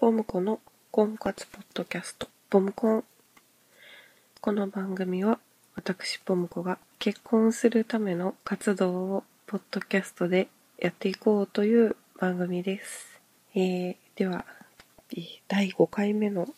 [0.00, 0.60] ポムコの
[0.90, 3.04] 婚活ポッドキャスト、ポムコン。
[4.40, 5.38] この番組は、
[5.74, 13.20] 私ポムコが結婚するための活動をポッドキャストでやっていこうという番組です。
[13.54, 14.46] えー、では、
[15.48, 16.48] 第5回目の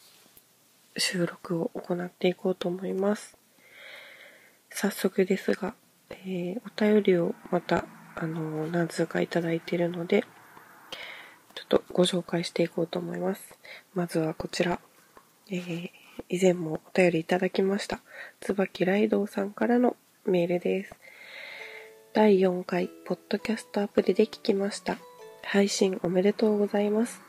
[0.96, 3.36] 収録を行っていこうと思います。
[4.70, 5.74] 早速ですが、
[6.11, 10.24] えー、お便りをまた、あの、何通かいただいているので、
[11.55, 13.59] ちょっとご紹介していこうと思います。
[13.95, 14.80] まずはこちら。
[15.51, 15.91] えー、
[16.29, 18.01] 以前もお便りいただきました。
[18.41, 20.95] 椿ライドさんからのメールです。
[22.15, 24.98] 第4回、ポッドキャストアプリで聞きました。
[25.43, 27.20] 配信おめでとうございます。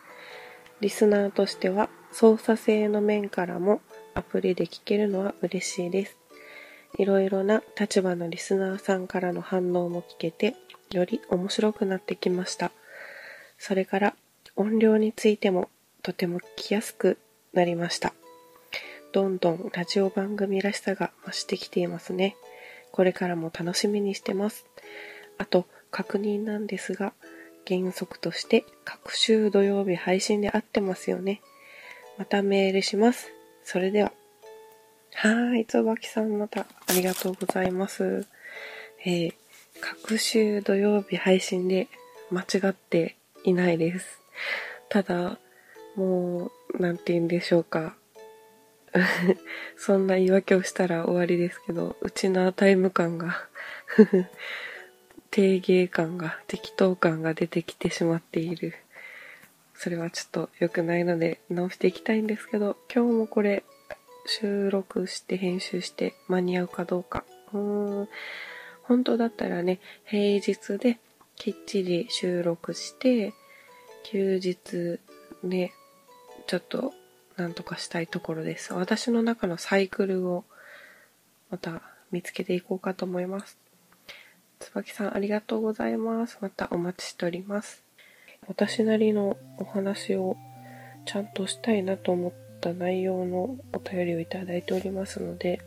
[0.81, 3.81] リスナーとしては、操作性の面からも
[4.14, 6.17] アプリで聞けるのは嬉しいです。
[6.98, 10.55] いろいろな立場のリスナーさんからの反応も聞けて、
[10.92, 12.72] より面白くなってきました。
[13.66, 14.13] それから
[14.58, 15.70] 音量についても
[16.02, 17.17] とても聞きやすく
[17.53, 18.13] なりました。
[19.13, 22.36] どんどんラジオ番組らしさが増してきていますね。
[22.91, 24.66] これからも楽しみにしてます。
[25.38, 27.14] あと、確認なんですが、
[27.66, 31.39] 原則として各週土曜日配信で合ってますよね。
[32.17, 33.31] またメールします。
[33.64, 34.11] それでは。
[35.14, 38.28] はーい、椿さんまたありがとうございます。
[39.06, 39.34] えー、
[39.80, 41.88] 各週土曜日配信で
[42.30, 44.22] 間違っていないです。
[44.89, 45.39] ただ、
[45.95, 47.95] もう、なんて言うんでしょうか。
[49.75, 53.47] そんな言い訳をしたら終わりですけど、うちのタイム感が
[55.31, 58.75] 低芸感が、適当感が出てきてしまっている。
[59.75, 63.63] それはちょっと良くないので直していきたいんですけど、今日もこれ
[64.25, 67.25] 収録して編集して間に合うかどうか。
[67.52, 68.09] うーん。
[68.83, 71.00] 本当だったらね、平日で
[71.36, 73.34] きっちり収録して、
[74.03, 75.00] 休日
[75.44, 75.73] ね、
[76.48, 76.94] ちょっと
[77.38, 78.73] なんとかしたいところです。
[78.73, 80.45] 私の中のサイクルを
[81.50, 81.81] また
[82.12, 83.58] 見つけていこうかと思います。
[84.59, 86.38] 椿さんありがとうございます。
[86.41, 87.84] またお待ちしております。
[88.47, 90.38] 私なりのお話を
[91.06, 95.62] ちゃんとしたいなと思った内容のお便りをいただいておりますので、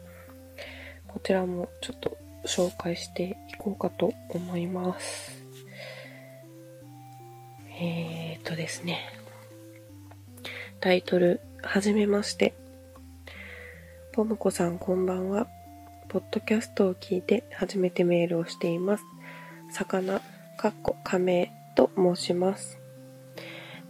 [1.08, 5.45] こちらもちょっと紹介していこうかと思います。
[7.78, 9.00] えー、っとですね。
[10.80, 12.54] タイトル、はじめまして。
[14.12, 15.46] ポムコさんこんばんは。
[16.08, 19.04] ポッドキャストを聞いて初めてメールをしています。
[19.70, 20.22] 魚、
[20.56, 22.78] かっこ仮名と申します。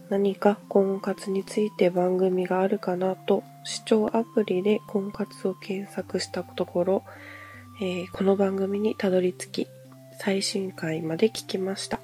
[0.09, 7.03] 何か婚活について番組があるかなと視聴アプリで婚活を検索したところ、
[7.81, 9.67] えー、この番組にたどり着き
[10.19, 12.01] 最新回まで聞きました。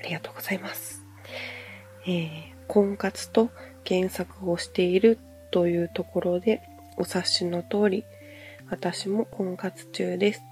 [0.00, 0.97] ありがとうございます。
[2.08, 2.30] えー、
[2.68, 3.50] 婚活と
[3.84, 5.18] 検索をしている
[5.50, 6.62] というところで
[6.96, 8.04] お察しの通り、
[8.70, 10.42] 私も婚活中です。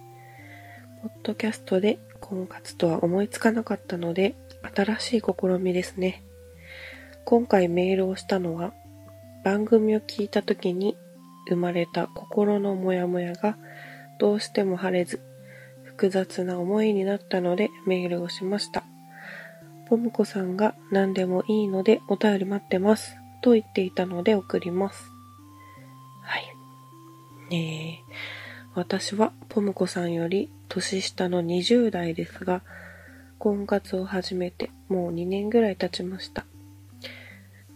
[1.00, 4.34] ポッドキャストで婚活とは思いつかなかったので、
[4.74, 6.22] 新しい試みですね。
[7.24, 8.74] 今回メールをしたのは、
[9.42, 10.94] 番組を聞いた時に
[11.48, 13.56] 生まれた心のモヤモヤが
[14.18, 15.22] どうしても晴れず、
[15.84, 18.84] 複雑な思いになったのでメールをしました。
[19.88, 23.16] ポムコさんが何でもいいのでお便り待ってます。
[23.42, 25.10] と言っていたので送ります。
[26.22, 26.44] はい。
[27.50, 28.12] ねえ、
[28.74, 32.62] 私はポムコさんより年下の20代ですが、
[33.38, 36.44] 婚活を始めてもう2年ぐらい経ちました。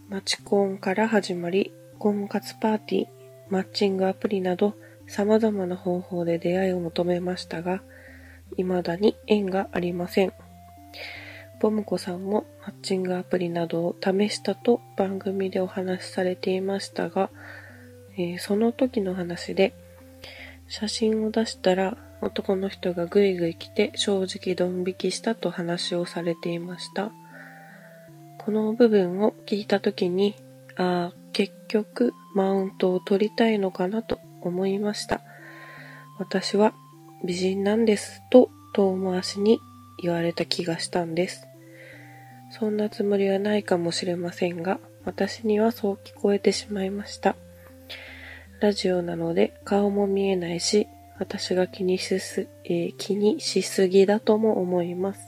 [0.09, 3.07] マチコンから始まり、婚活パーティー、
[3.49, 4.75] マッチングアプリなど
[5.07, 7.81] 様々な方法で出会いを求めましたが、
[8.57, 10.33] 未だに縁がありません。
[11.61, 17.29] ボムコさんもマッチングアプリなどを試したと番組でお話しされていましたが、
[18.17, 19.75] えー、その時の話で、
[20.67, 27.11] 写真を出したら男の人がぐいぐい来て正直ドン引きしたと話をされていました。
[28.39, 30.33] この部分を聞いた時に、
[30.77, 35.21] ああ、結局マウントを取りたいのかなと思いました。
[36.17, 36.73] 私は
[37.23, 39.59] 美人なんですと遠回しに
[40.01, 41.50] 言われた気がしたんです。
[42.51, 47.35] そんなつもりはないかもしれませんが、私にはそう聞こえてしまいました。
[48.59, 50.87] ラジオなので顔も見えないし、
[51.17, 55.21] 私が気にしす、えー、気にしすぎだとも思います。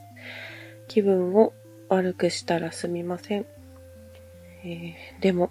[0.88, 1.54] 気分を
[1.88, 3.46] 悪くしたらすみません。
[4.66, 5.50] えー、でも、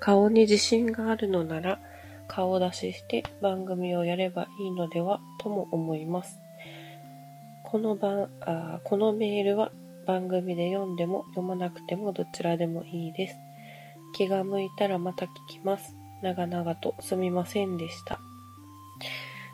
[0.00, 1.80] 顔に自信があるのなら、
[2.28, 6.38] 顔出しして番組をやればいいのではとも思います。
[7.64, 9.72] この番あこのメールは
[10.08, 13.36] 番組で読んでも読まなくてもどちらでもいいです。
[14.14, 15.94] 気が向いたらまた聞きます。
[16.22, 18.18] 長々とすみませんでした。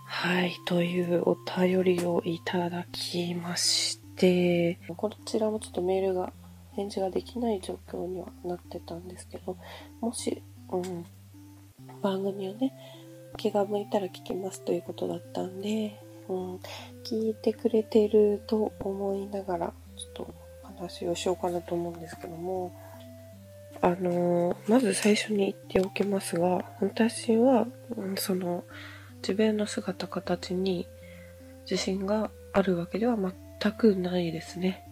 [0.04, 6.32] はい、というお便りをいただきまして、こちらもちょっとメールが、
[6.74, 9.56] 返事ができない状況にはなってたんですけど、
[10.00, 10.40] もし、
[10.70, 11.04] うん、
[12.00, 12.72] 番組をね、
[13.38, 16.56] 気が向いたら聞きますということだったんで、うん、
[17.02, 20.43] 聞いてくれてると思いながら、ちょっと
[20.76, 22.72] 話をしようかなと思うんですけども、
[23.80, 27.66] あの、まず最初に言っておきますが、私は、
[28.16, 28.64] その、
[29.18, 30.86] 自分の姿形に
[31.70, 34.86] 自信があるわけでは全くないですね。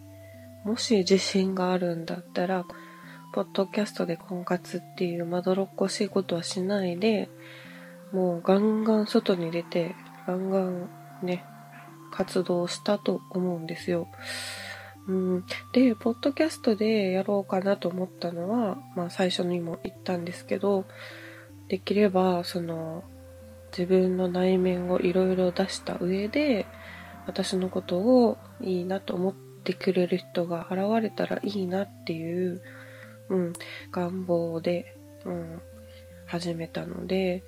[0.63, 2.65] もし自信があるんだったら、
[3.33, 7.29] ポッドキャストで婚活っていうまどろっこしいことはしないで、
[8.11, 9.95] もうガンガン外に出て、
[10.27, 10.89] ガンガン
[11.23, 11.43] ね、
[12.11, 14.07] 活動したと思うんですよ。
[15.07, 20.85] うん、で、ポッドキャストでやろうかなと思ったのは、まあ最初にも言ったんですけど、
[21.67, 23.03] できれば、その、
[23.71, 26.65] 自分の内面をいろいろ出した上で、
[27.25, 32.61] 私のことをいいなと思ってくれる人が現れたらいいなっていう、
[33.29, 33.53] うん、
[33.91, 34.95] 願望で、
[35.25, 35.61] うん、
[36.25, 37.43] 始めたので、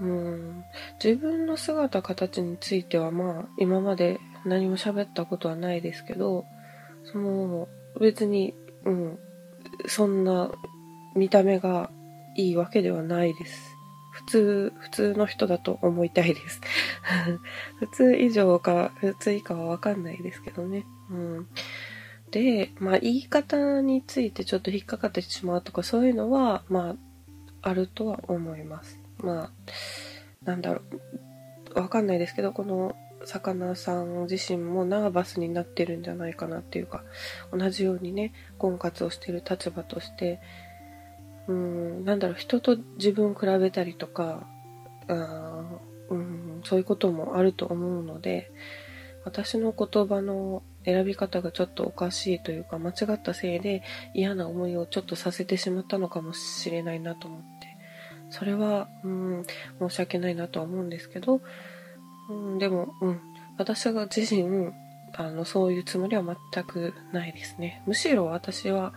[0.00, 0.64] うん、
[1.02, 6.44] 自分の姿形についてはまあ今まで何も喋ったことはないですけど、
[7.04, 7.68] その
[8.00, 8.54] 別に、
[8.84, 9.18] うん、
[9.86, 10.50] そんな
[11.14, 11.90] 見た目が
[12.36, 13.76] いいわけではないです。
[14.12, 16.60] 普通、普通の人だと思いたいです。
[17.78, 20.84] 普通以上か普通以下はわかんないですけどね。
[21.10, 21.48] うん。
[22.30, 26.96] で、まあ言い方についてちょっと引っかかってしまうとかそういうのは、まあ、
[27.62, 29.00] あるとは思います。
[29.18, 29.50] まあ、
[30.44, 30.82] なんだろ
[31.74, 37.04] う、わかんないですけど、この魚さん自身もナーバスになってるんじゃないかなっていうか、
[37.52, 40.40] 同じようにね、婚活をしてる立場として、
[41.46, 44.46] うん、なんだろう、人と自分を比べたりとか、
[45.08, 45.64] あ
[46.10, 48.50] うん、そういうこともあると思うので、
[49.24, 53.82] 私の言葉の選び方がちょっとおかしいというか、間違ったせいで
[54.14, 57.76] 嫌な思いをちょっとさせてしまったのかもしれないなと思って、
[58.30, 59.44] それは、うん、
[59.78, 61.42] 申し訳ないなとは思うんですけど、
[62.30, 63.20] うん、でも、うん、
[63.58, 64.72] 私が自身、
[65.14, 66.22] あの、そういうつもりは
[66.52, 67.82] 全くないですね。
[67.86, 68.94] むしろ私は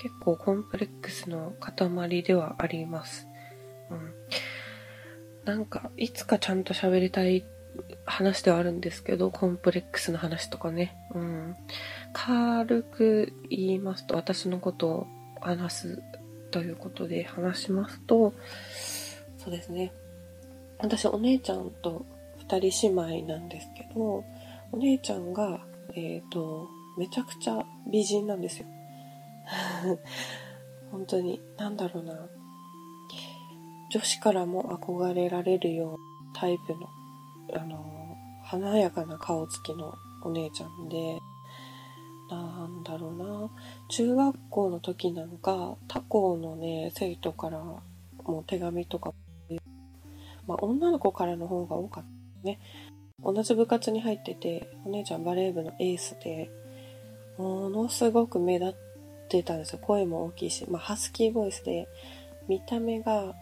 [0.00, 3.26] 結構コンプレックスの塊ではあります。
[3.90, 4.14] うん。
[5.44, 7.44] なんか、いつかちゃんと喋りたい
[8.04, 10.96] 話ではあるんですけど、コンプレックスの話とかね。
[11.14, 11.56] うん。
[12.12, 15.06] 軽く言いますと、私のことを
[15.40, 16.02] 話す
[16.50, 18.32] ということで話しますと、
[19.38, 19.92] そうですね。
[20.78, 22.04] 私、お姉ちゃんと
[22.50, 24.24] 二人姉妹なんですけど、
[24.72, 25.60] お姉ちゃんが、
[25.94, 26.68] えっ、ー、と、
[26.98, 28.66] めちゃくちゃ美人なんですよ。
[30.90, 32.28] 本当に、なんだろうな。
[33.92, 35.98] 女子からも憧れられるような
[36.40, 36.88] タイプの、
[37.54, 39.94] あの、華やかな顔つきの
[40.24, 41.20] お姉ちゃんで、
[42.30, 43.50] なんだろうな。
[43.88, 49.14] 中学校の時なんか、他校のね、生徒からもう手紙とか、
[50.48, 52.58] まあ女の子からの方が多かったね。
[53.22, 56.50] 同じ部活に入ってて、お姉ちゃんバレー部のエースで、
[57.36, 58.74] ものすごく目立っ
[59.28, 59.78] てたんですよ。
[59.80, 61.88] 声も大きいし、まあハスキーボイスで、
[62.48, 63.34] 見た目が、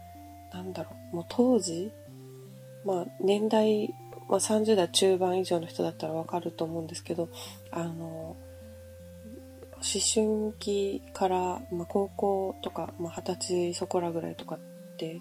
[0.52, 1.92] なんだろう、もう当時、
[2.84, 3.94] まあ年代、
[4.28, 7.28] まあ30代中盤以上の人だったらわかると思うんですけど、
[7.70, 8.36] あの、
[9.80, 11.36] 思春期から、
[11.70, 14.58] まあ、高校とか、まあ、二十歳そこらぐらいとかっ
[14.96, 15.20] て、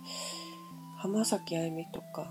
[0.98, 2.28] 浜崎あゆみとか、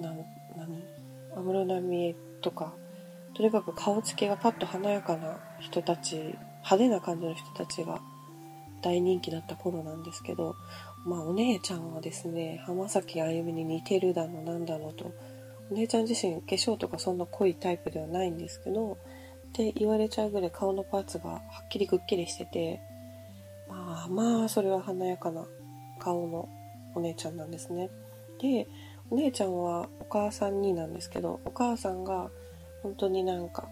[0.00, 0.24] な、なに
[0.64, 2.74] 安室奈美恵とか、
[3.34, 8.00] とにかく顔つきがパッと華やかな人たち、派手な感じの人たちが
[8.82, 10.56] 大人気だった頃なんですけど、
[11.04, 15.12] まあお姉ちゃんはですね、浜崎あゆみに似てるだのなんだのと、
[15.70, 18.96] お姉ちゃん自身化粧とかそんな濃いタイプではないんですけど、っ
[19.52, 22.80] て言われちゃうぐらい顔のパーツがはっきりくっきりしてて、
[23.68, 25.46] まあまあ、それは華やかな
[25.98, 26.48] 顔の
[26.94, 27.90] お姉ちゃんなんですね。
[28.40, 28.66] で、
[29.10, 32.30] お姉ちゃんはお母さんになんですけど、お母さんが
[32.82, 33.68] 本当になんか、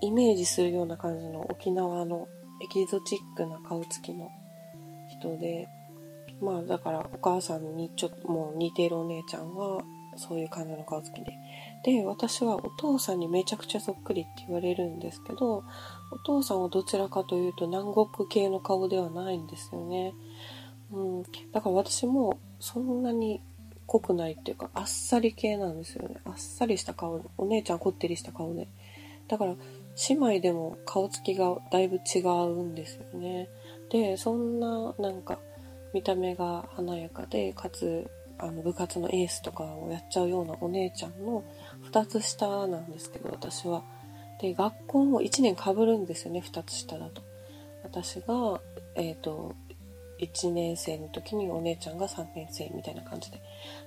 [0.00, 2.28] イメージするような感じの沖縄の
[2.62, 4.30] エキゾチックな顔つきの
[5.08, 5.68] 人で、
[6.40, 9.82] まあだからお母さんにちょっともう似てるお姉ちゃんは
[10.16, 11.32] そういう感じの顔つきで。
[11.84, 15.64] で、私はお父さんにめちゃくちゃそっくりって言われるんですけど、
[16.10, 20.14] お父さんはどちらかというと南国系の顔ではないんですよね。
[20.92, 21.22] うん。
[21.52, 23.40] だから私もそんなに
[23.86, 26.16] 濃くないっていうか、あっさり系なんですよね。
[26.24, 27.24] あっさりした顔。
[27.38, 28.68] お姉ちゃんこってりした顔で。
[29.28, 29.54] だから、
[30.08, 33.48] 姉妹でも顔つきがだいぶ違うんですよね。
[33.90, 35.38] で、そんな、なんか、
[35.92, 41.42] 見た目が華やかで、かつ、あの、部活のエースとかをやっちゃうようなお姉ちゃんの
[41.90, 43.82] 2つ下なんですけど、私は。
[44.40, 47.22] で、学校も1年被るんですよね、2つ下だと。
[47.82, 48.60] 私が、
[48.94, 49.54] えっ、ー、と、
[50.18, 53.40] 1年生の時にお姉ちゃんが3年生みたいな感じで。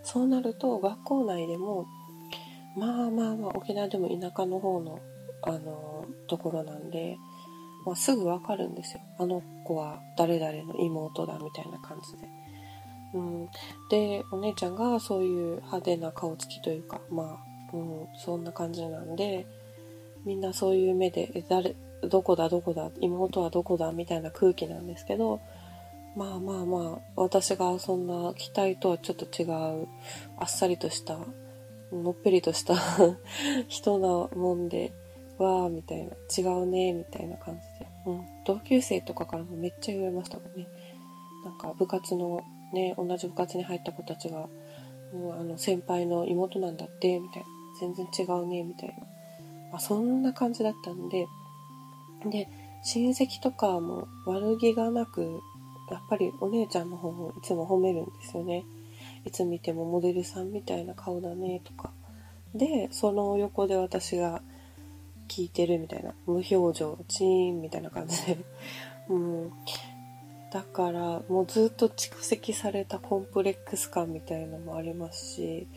[0.04, 1.88] そうなると、学校内でも、
[2.76, 5.00] まあまあまあ、沖縄でも田舎の方の、
[5.44, 7.18] あの、ところなんで、
[7.86, 9.02] まあ、すぐわかるんですよ。
[9.18, 12.28] あの子は誰々の妹だみたいな感じで。
[13.14, 13.50] うん、
[13.90, 17.40] で、お姉ちゃんがそういう派手な顔つきというか、ま
[17.74, 19.48] あ、うん、そんな感じなんで、
[20.26, 25.40] みんなそういう目で、誰、どこだどこだ、妹はどこだみたいな空気なんですけど、
[26.16, 29.88] まあまあまあ、私がそんな期待とはちょっと違う、
[30.38, 31.18] あっさりとした、
[31.92, 32.76] のっぺりとした
[33.68, 34.92] 人なもんで、
[35.38, 37.88] わーみたいな、違うねみたいな感じで。
[38.06, 38.28] うん。
[38.46, 40.68] 同級生とかからもめっちゃ言われましたもんね。
[41.46, 42.42] なんか部活の
[42.74, 44.50] ね、同じ部活に入った子たちが、
[45.14, 47.50] もうあの先輩の妹なんだって、みたいな。
[47.80, 48.96] 全然違うね、みたいな。
[49.72, 51.28] まあ、そんな感じだったんで、
[52.30, 52.50] で、
[52.84, 55.42] 親戚とかも悪気がなく、
[55.96, 58.66] やっぱりお姉ちゃんの方をいつも褒めるんですよね。
[59.26, 61.92] いつ見てもモデルさんみたいな顔だねとか。
[62.54, 64.42] で、その横で私が
[65.28, 66.14] 聞いてるみたいな。
[66.26, 68.38] 無表情、チーンみたいな感じで。
[69.10, 69.52] うん。
[70.52, 75.68] だから、もうずっと蓄積されたコンプレックス感みたいなのもありますし、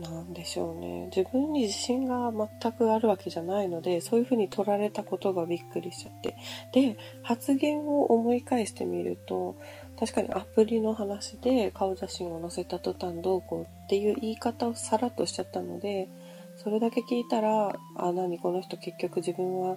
[0.00, 1.10] なんでしょうね。
[1.16, 6.36] 自分に自信が全くあるわけじゃないので、そういう風に取られたことがびっくりしちゃって。
[6.72, 9.56] で、発言を思い返してみると、
[9.98, 16.08] 確かにアプリの話で顔写真を載せた途端どうこうっていう言い方をさらっとしちゃったので、
[16.56, 19.76] それだけ聞いたら、あ、何この人結局自分は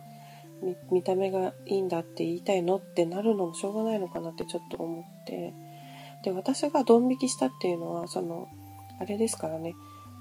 [0.92, 5.54] 見た目がいいんだって言いたいのってなるのもしょうがないのかなってちょっと思って。
[6.24, 8.48] で、私がドン引きしたっていうのは、その、
[9.00, 9.76] あれですからね、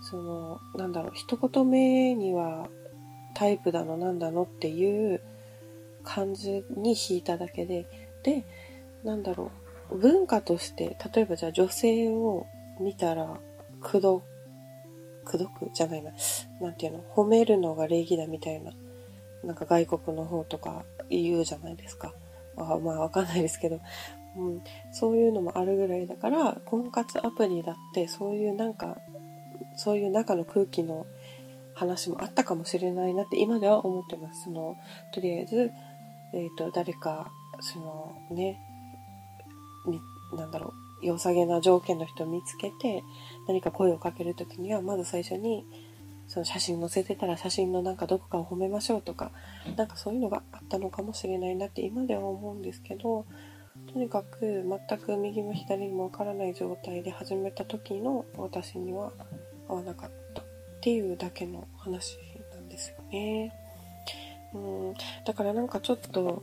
[0.08, 2.68] その、なんだろう、一言目には
[3.34, 5.20] タイプだのなんだのっていう
[6.04, 7.86] 感じに引いただけで、
[8.22, 8.44] で、
[9.04, 9.50] なんだろ
[9.90, 12.46] う、文化として、例えばじゃあ女性を
[12.80, 13.36] 見たら、
[13.80, 14.22] くど
[15.25, 15.70] くどく？
[15.75, 16.12] じゃないな。
[16.60, 17.04] なんていうの？
[17.14, 18.72] 褒めるのが礼儀だみたいな。
[19.44, 22.14] なんか外国の方とか言うじゃないですか。
[22.56, 23.80] あまあわかんないですけど。
[24.36, 28.98] うん、そういうのもあるぐらいだから、婚活アプリだってそういうなんか、
[29.76, 31.06] そういう中の空気の
[31.75, 34.44] 話もあったかもしれないなって今では思ってます。
[34.44, 34.76] その、
[35.12, 35.70] とりあえず、
[36.32, 38.58] え、ー、と、誰か、そのね、
[40.36, 40.72] なんだろ
[41.02, 43.04] う、良さげな条件の人を見つけて、
[43.46, 45.64] 何か声をかけるときには、まず最初に、
[46.28, 49.30] その写真載せてたら写真のなんかどこかを褒めましょうとか、
[49.76, 53.26] なんかそういうのがあったのかもしれないなって今では思うんですけど、
[53.92, 59.12] とにかく全く右も左もわからない状態で始めた時の私には
[59.68, 60.44] 合わなかったっ
[60.80, 62.18] ていうだけの話
[62.52, 63.52] なんですよね。
[64.54, 64.58] う
[64.90, 64.94] ん、
[65.25, 66.42] だからなんかちょっと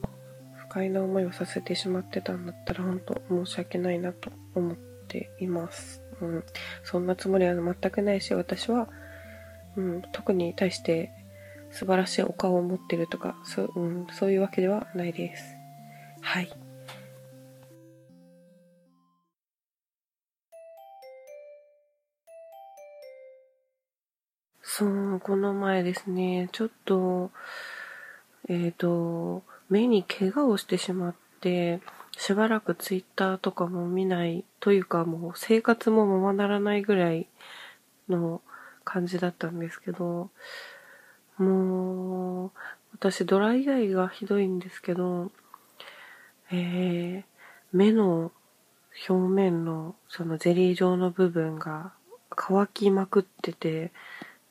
[0.56, 4.76] 不快な思いをさせてしまってたんだったら本当申し訳ないなと思っ
[5.08, 6.02] ています。
[6.22, 6.44] うん。
[6.84, 8.88] そんなつもりは全くないし、私は、
[9.76, 11.12] うん、特に対して
[11.72, 15.56] 素晴らしいお顔を持ってるとか、そう,、うん、そういうわけではないです。
[16.22, 16.63] はい。
[24.76, 27.30] そう、この前ですね、ちょっと、
[28.50, 31.80] えっ、ー、と、目に怪我をしてしまって、
[32.18, 37.28] しばらくツイッターとかも見ないというかもう生活もままならないぐらい
[38.10, 38.42] の
[38.84, 40.32] 感じだったんですけど、
[41.38, 42.52] もう、
[42.94, 45.32] 私ドライアイがひどいんですけど、
[46.52, 47.24] えー、
[47.72, 48.32] 目の
[49.08, 51.94] 表面のそのゼリー状の部分が
[52.32, 53.92] 乾きまくってて、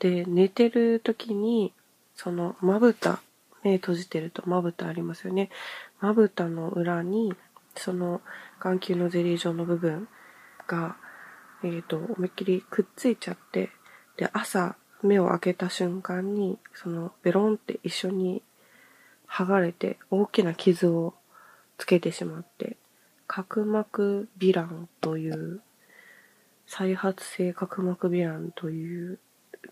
[0.02, 1.72] で、寝てる時に、
[2.16, 3.20] そのまぶた、
[3.62, 5.48] 目閉じてるとまぶたありますよね。
[6.00, 7.32] まぶたの裏に
[7.76, 8.20] その
[8.58, 10.08] 眼球のゼリー状の部分
[10.66, 10.96] が、
[11.62, 13.70] えっ、ー、と、思いっきりくっついちゃって、
[14.16, 18.42] で、朝目を開けた瞬間に、そのベロンって一緒に
[19.28, 21.14] 剥がれて大きな傷を
[21.78, 22.76] つけてしまって、
[23.28, 25.60] 角膜ヴィランという、
[26.66, 29.18] 再発性角膜ヴィランという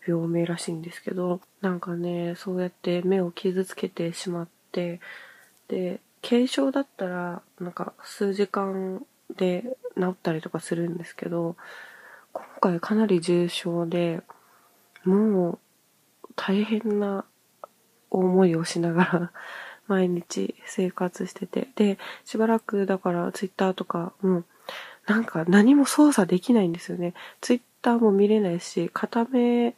[0.06, 5.00] 病名らしいんですけど、なんかね、そうやって目を傷つけてしまって、
[5.68, 9.04] で、軽症だったら、なんか数時間
[9.36, 9.64] で
[9.96, 11.56] 治ったりとかするんですけど、
[12.32, 14.22] 今回かなり重症で、
[15.04, 15.58] もう
[16.36, 17.24] 大変な
[18.10, 19.32] 思いをしながら
[19.88, 21.68] 毎日生活してて。
[21.76, 24.44] で、しばらくだからツイッターとかも
[25.06, 27.14] なんか何も操作できないんですよね。
[27.40, 29.74] ツイッターも見れないし、片目、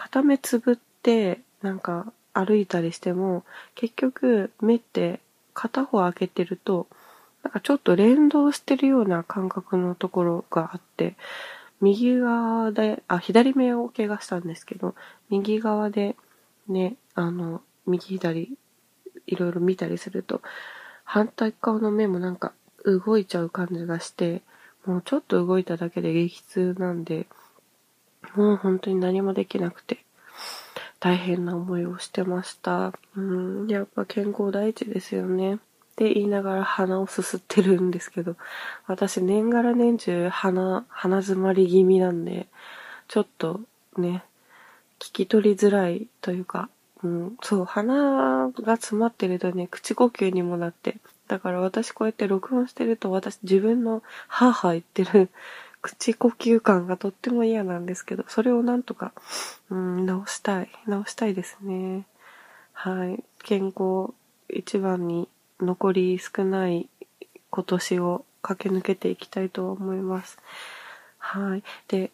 [0.00, 3.42] 片目つぶってなんか歩いたりしても、
[3.74, 5.18] 結局目って
[5.54, 6.86] 片方開けてると、
[7.42, 11.16] なんかちょっと連動してるような感覚のところがあって、
[11.80, 14.94] 右側で、あ、左目を怪我したんですけど、
[15.30, 16.14] 右側で
[16.68, 18.56] ね、あの、右左、
[19.26, 20.42] いろいろ見たりすると、
[21.02, 22.52] 反対側の目もなんか
[22.84, 24.42] 動いちゃう感じがして、
[24.86, 27.26] もうちょっと動いただけで激痛なんで、
[28.38, 29.98] もう本当に何もできなくて、
[31.00, 32.92] 大変な思いをしてました。
[33.16, 35.56] うん、やっぱ健康第一ですよね。
[35.56, 35.58] っ
[35.96, 38.36] て言いながら鼻をすすってるんですけど、
[38.86, 42.46] 私年がら年中鼻、鼻詰まり気味なんで、
[43.08, 43.60] ちょっと
[43.96, 44.22] ね、
[45.00, 46.68] 聞き取りづらいというか、
[47.02, 55.28] うん、そう、鼻が詰まってるとね、口呼吸にもなって、だから私こうやって録音してると私自分のハーハー言ってる
[55.80, 59.12] 口呼吸感がとっても嫌なんですけど、それをなんとか、
[59.70, 60.68] うん、直したい。
[60.86, 62.06] 直したいですね。
[62.72, 63.22] はい。
[63.42, 64.12] 健康
[64.48, 65.28] 一番に
[65.60, 66.88] 残り少ない
[67.50, 70.38] 今年を駆け抜けていきたいと思います。
[71.18, 71.62] はい。
[71.88, 72.10] で、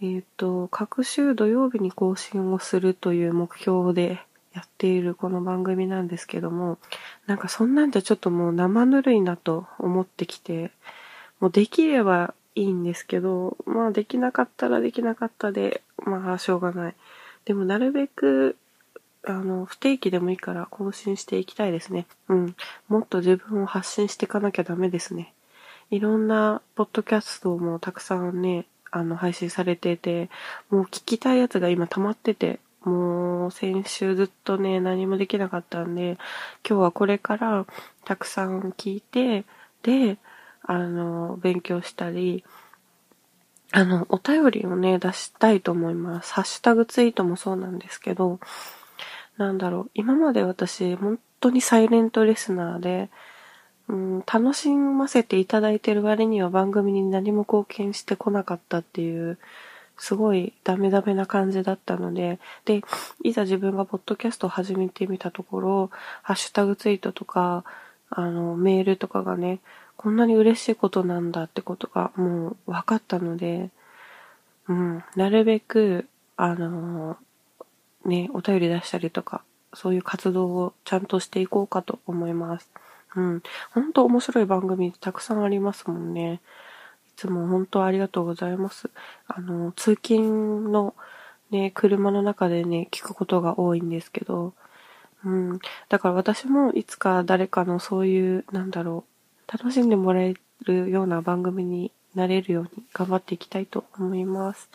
[0.00, 4.20] えっ、ー、と、各週土曜日に更新をするという目標で
[4.52, 6.78] やっているこの番組なんですけども、
[7.26, 10.70] なんかそんなんじゃちょっともう生ぬるいなと思ってきて、
[11.40, 16.94] もうできればいいんですけど、まあできなかったらできなかったで、まあしょうがない。
[17.44, 18.56] でもなるべく、
[19.24, 22.06] あの、不定期でもいいから更新していきたいですね。
[22.28, 22.56] うん。
[22.88, 25.32] もっと自分を発信していかなきゃダメですね。
[25.90, 30.28] いろんなポッドキャストもたくさんね、あの、配信されてて、
[30.68, 36.18] もう聞きたいやつが今溜まってて、もう先週ずっとね、何もできなかったんで、
[36.68, 37.66] 今日はこれから
[38.04, 39.44] たくさん聞いて、
[39.82, 40.18] で、
[40.68, 42.44] あの、勉強したり、
[43.72, 46.34] あの、お便りをね、出したいと思います。
[46.34, 48.38] ハッシュタグツイートもそうなんですけど、
[49.38, 53.08] なんだろう、今まで私、本当にサイレントレスナーで、
[53.88, 59.38] うん、楽しませていただいてる割には番組に何も貢献してこなかったっていう、
[59.96, 62.82] すごいダメダメな感じだったので、で、
[63.24, 65.90] いざ自分がポッドキャストを始めてみたところ、
[66.22, 67.64] ハッシュタグツイートとか、
[68.10, 69.60] あの、メールとかがね、
[69.98, 73.70] こんなに嬉しいことなんだってことがもう分かったので、
[74.68, 76.06] うん、なるべく、
[76.36, 79.42] あのー、ね、お便り出したりとか、
[79.74, 82.70] そういう活動をちゃんとしていこうかと思います。
[83.16, 83.42] うん。
[83.72, 86.40] ほんと面白い番組たくさんありますもんね。
[87.08, 88.90] いつも本当ありがとうございます。
[89.26, 90.94] あの、通勤の
[91.50, 94.54] ね、車の中でね、聞くことが多いんですけど、
[95.24, 95.58] うん。
[95.88, 99.17] だから私もいつか誰かのそういう、なんだろう、
[99.52, 100.34] 楽しんでもらえ
[100.64, 104.68] るような番組になれるように頑張っていきたいと思います。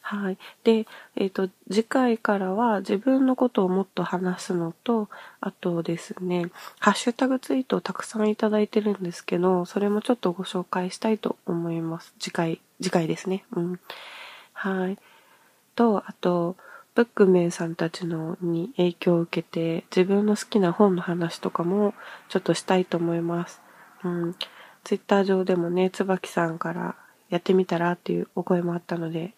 [0.00, 0.38] はい。
[0.64, 5.08] で、えっ、ー、と、次回からは自分のことをもっと話すのと、
[5.40, 12.14] あとですね、ハッシュタグツイートをたくさんいただいてるんですけど、それもちょっとご紹介したいと思います。
[12.18, 13.44] 次回、次回ですね。
[13.52, 13.80] うん。
[14.52, 14.98] はい。
[15.74, 16.56] と、あと、
[16.94, 21.94] ブックメンさんたちのに影響を受けて、自分の好きな本の話とかも
[22.28, 23.62] ちょっとしたいと思います。
[24.04, 24.34] うん。
[24.84, 26.96] ツイッター上でもね、椿さんから
[27.28, 29.34] やってみたらっていうお声もあったので、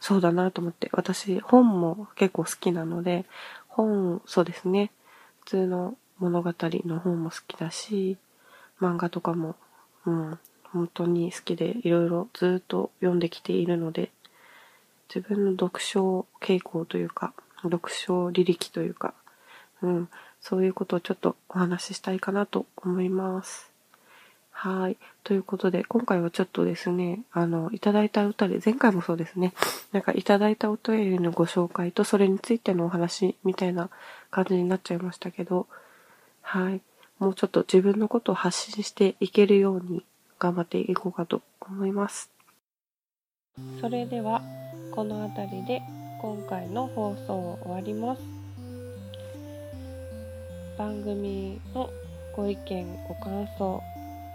[0.00, 3.24] そうだなと思って、私本も結構好きなので、
[3.68, 4.90] 本、そうですね、
[5.44, 8.16] 普通の物語の本も好きだし、
[8.80, 9.56] 漫画とかも、
[10.06, 10.38] うん、
[10.72, 14.10] 本当に好きでいろいろずっと読んできているので、
[15.14, 19.14] 自分の読書傾向というか、読書履歴というか、
[19.82, 20.08] うん、
[20.40, 23.73] そういうことをちょっとお話ししたいかなと思います。
[24.56, 24.96] はい。
[25.24, 29.52] ということで、今回はちょっとですね、あの、いただいた歌で、前回もそうですね、
[29.92, 33.90] なんかいただいたお便りのご紹介と、それについてのお話みたいな
[34.30, 35.66] 感じになっちゃいましたけど、
[36.40, 36.80] はい。
[37.18, 40.04] もうちょっと自分のことを発信していけるように
[40.38, 42.30] 頑張っていこうかと思います。
[43.80, 44.40] それでは、
[44.94, 45.82] この辺りで
[46.22, 48.22] 今回の放送を終わります。
[50.78, 51.90] 番組の
[52.36, 53.82] ご意見、ご感想、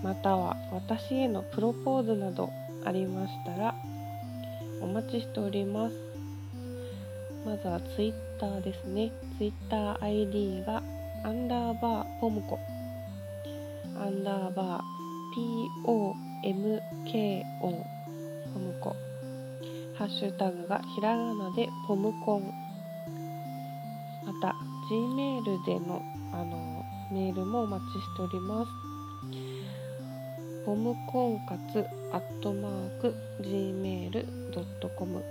[0.01, 2.49] または私へのプロポーズなど
[2.85, 3.75] ありましたら
[4.81, 5.95] お待ちしております。
[7.45, 9.11] まずは Twitter ですね。
[9.39, 10.81] TwitterID が
[11.23, 12.57] アンダーバーポムコ。
[13.97, 14.81] アンダーバー
[15.85, 16.13] POMKO
[17.61, 17.69] ポ
[18.59, 18.95] ムコ。
[19.95, 22.43] ハッシュタグがひらがなでポムコン。
[24.25, 24.55] また
[24.89, 28.88] Gmail でのあのメールもお待ちしております。
[30.65, 35.23] ボム婚活アットマーク gmail.com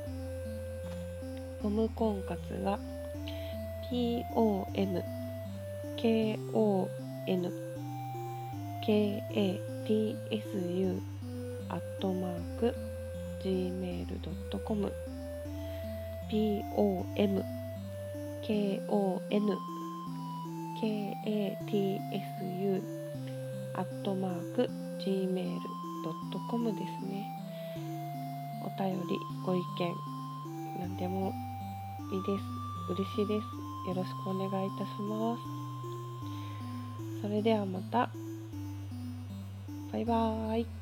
[1.62, 2.78] ボム婚活が
[3.90, 5.02] POM
[5.98, 6.88] KON
[8.86, 9.60] KATSU
[11.68, 12.74] アットマーク
[13.44, 14.90] gmail.com
[16.30, 17.44] POM
[18.42, 19.58] KON
[20.80, 22.82] KATSU
[23.74, 27.26] アットマーク gmail.com gmail.com ですね。
[28.64, 29.64] お便りご意見
[30.80, 31.32] 何でも
[32.12, 32.44] いいです。
[32.92, 33.44] 嬉しいです。
[33.88, 35.42] よろしくお願いいたします。
[37.22, 38.10] それではまた。
[39.92, 40.78] バイバーイ。